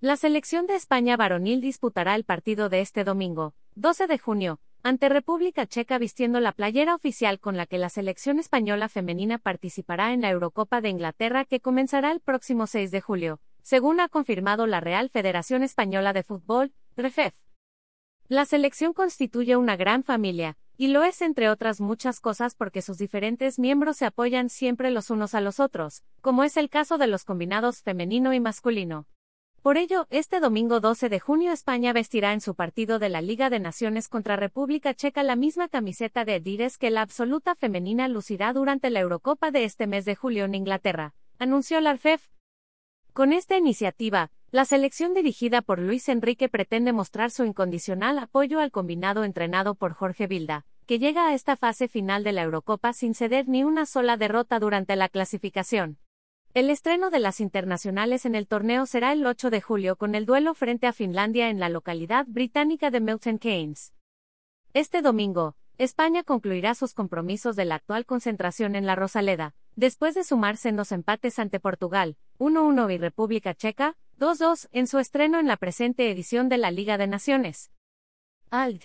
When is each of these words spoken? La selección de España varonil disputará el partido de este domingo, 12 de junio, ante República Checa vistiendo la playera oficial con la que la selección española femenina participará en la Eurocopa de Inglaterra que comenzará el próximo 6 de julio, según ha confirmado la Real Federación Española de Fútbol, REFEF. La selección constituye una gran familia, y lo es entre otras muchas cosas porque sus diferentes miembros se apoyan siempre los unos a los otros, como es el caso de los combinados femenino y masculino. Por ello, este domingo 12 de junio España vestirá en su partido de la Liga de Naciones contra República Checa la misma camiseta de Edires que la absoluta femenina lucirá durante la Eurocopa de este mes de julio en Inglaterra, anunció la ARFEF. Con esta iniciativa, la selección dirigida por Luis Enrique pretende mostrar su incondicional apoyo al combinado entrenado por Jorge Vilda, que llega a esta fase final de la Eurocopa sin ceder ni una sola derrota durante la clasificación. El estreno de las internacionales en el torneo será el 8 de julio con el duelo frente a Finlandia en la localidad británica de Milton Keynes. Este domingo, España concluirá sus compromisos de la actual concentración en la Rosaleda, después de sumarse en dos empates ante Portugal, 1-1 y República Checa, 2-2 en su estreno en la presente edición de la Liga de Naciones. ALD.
La 0.00 0.16
selección 0.16 0.68
de 0.68 0.76
España 0.76 1.16
varonil 1.16 1.60
disputará 1.60 2.14
el 2.14 2.22
partido 2.22 2.68
de 2.68 2.80
este 2.82 3.02
domingo, 3.02 3.54
12 3.74 4.06
de 4.06 4.16
junio, 4.16 4.60
ante 4.84 5.08
República 5.08 5.66
Checa 5.66 5.98
vistiendo 5.98 6.38
la 6.38 6.52
playera 6.52 6.94
oficial 6.94 7.40
con 7.40 7.56
la 7.56 7.66
que 7.66 7.78
la 7.78 7.88
selección 7.88 8.38
española 8.38 8.88
femenina 8.88 9.38
participará 9.38 10.12
en 10.12 10.20
la 10.20 10.30
Eurocopa 10.30 10.80
de 10.80 10.90
Inglaterra 10.90 11.44
que 11.44 11.58
comenzará 11.58 12.12
el 12.12 12.20
próximo 12.20 12.68
6 12.68 12.92
de 12.92 13.00
julio, 13.00 13.40
según 13.62 13.98
ha 13.98 14.08
confirmado 14.08 14.68
la 14.68 14.78
Real 14.78 15.10
Federación 15.10 15.64
Española 15.64 16.12
de 16.12 16.22
Fútbol, 16.22 16.72
REFEF. 16.96 17.34
La 18.28 18.44
selección 18.44 18.92
constituye 18.92 19.56
una 19.56 19.74
gran 19.74 20.04
familia, 20.04 20.56
y 20.76 20.88
lo 20.88 21.02
es 21.02 21.22
entre 21.22 21.50
otras 21.50 21.80
muchas 21.80 22.20
cosas 22.20 22.54
porque 22.54 22.82
sus 22.82 22.98
diferentes 22.98 23.58
miembros 23.58 23.96
se 23.96 24.06
apoyan 24.06 24.48
siempre 24.48 24.92
los 24.92 25.10
unos 25.10 25.34
a 25.34 25.40
los 25.40 25.58
otros, 25.58 26.04
como 26.20 26.44
es 26.44 26.56
el 26.56 26.70
caso 26.70 26.98
de 26.98 27.08
los 27.08 27.24
combinados 27.24 27.82
femenino 27.82 28.32
y 28.32 28.38
masculino. 28.38 29.08
Por 29.68 29.76
ello, 29.76 30.06
este 30.08 30.40
domingo 30.40 30.80
12 30.80 31.10
de 31.10 31.20
junio 31.20 31.52
España 31.52 31.92
vestirá 31.92 32.32
en 32.32 32.40
su 32.40 32.54
partido 32.54 32.98
de 32.98 33.10
la 33.10 33.20
Liga 33.20 33.50
de 33.50 33.60
Naciones 33.60 34.08
contra 34.08 34.34
República 34.34 34.94
Checa 34.94 35.22
la 35.22 35.36
misma 35.36 35.68
camiseta 35.68 36.24
de 36.24 36.36
Edires 36.36 36.78
que 36.78 36.88
la 36.90 37.02
absoluta 37.02 37.54
femenina 37.54 38.08
lucirá 38.08 38.54
durante 38.54 38.88
la 38.88 39.00
Eurocopa 39.00 39.50
de 39.50 39.64
este 39.64 39.86
mes 39.86 40.06
de 40.06 40.14
julio 40.14 40.46
en 40.46 40.54
Inglaterra, 40.54 41.12
anunció 41.38 41.82
la 41.82 41.90
ARFEF. 41.90 42.30
Con 43.12 43.34
esta 43.34 43.58
iniciativa, 43.58 44.30
la 44.52 44.64
selección 44.64 45.12
dirigida 45.12 45.60
por 45.60 45.80
Luis 45.80 46.08
Enrique 46.08 46.48
pretende 46.48 46.94
mostrar 46.94 47.30
su 47.30 47.44
incondicional 47.44 48.18
apoyo 48.20 48.60
al 48.60 48.70
combinado 48.70 49.22
entrenado 49.22 49.74
por 49.74 49.92
Jorge 49.92 50.26
Vilda, 50.26 50.64
que 50.86 50.98
llega 50.98 51.28
a 51.28 51.34
esta 51.34 51.56
fase 51.56 51.88
final 51.88 52.24
de 52.24 52.32
la 52.32 52.40
Eurocopa 52.40 52.94
sin 52.94 53.14
ceder 53.14 53.48
ni 53.48 53.64
una 53.64 53.84
sola 53.84 54.16
derrota 54.16 54.60
durante 54.60 54.96
la 54.96 55.10
clasificación. 55.10 55.98
El 56.54 56.70
estreno 56.70 57.10
de 57.10 57.18
las 57.18 57.40
internacionales 57.40 58.24
en 58.24 58.34
el 58.34 58.48
torneo 58.48 58.86
será 58.86 59.12
el 59.12 59.26
8 59.26 59.50
de 59.50 59.60
julio 59.60 59.96
con 59.96 60.14
el 60.14 60.24
duelo 60.24 60.54
frente 60.54 60.86
a 60.86 60.94
Finlandia 60.94 61.50
en 61.50 61.60
la 61.60 61.68
localidad 61.68 62.24
británica 62.26 62.90
de 62.90 63.00
Milton 63.00 63.38
Keynes. 63.38 63.92
Este 64.72 65.02
domingo, 65.02 65.56
España 65.76 66.24
concluirá 66.24 66.74
sus 66.74 66.94
compromisos 66.94 67.54
de 67.54 67.66
la 67.66 67.76
actual 67.76 68.06
concentración 68.06 68.76
en 68.76 68.86
la 68.86 68.96
Rosaleda, 68.96 69.54
después 69.76 70.14
de 70.14 70.24
sumarse 70.24 70.70
en 70.70 70.76
dos 70.76 70.90
empates 70.90 71.38
ante 71.38 71.60
Portugal, 71.60 72.16
1-1 72.38 72.94
y 72.94 72.98
República 72.98 73.54
Checa, 73.54 73.96
2-2 74.18 74.68
en 74.72 74.86
su 74.86 74.98
estreno 74.98 75.38
en 75.38 75.46
la 75.46 75.58
presente 75.58 76.10
edición 76.10 76.48
de 76.48 76.58
la 76.58 76.70
Liga 76.70 76.96
de 76.96 77.06
Naciones. 77.06 77.70
ALD. 78.50 78.84